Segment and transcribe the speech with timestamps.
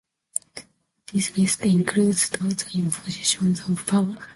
[1.13, 4.17] This list includes those in positions of power.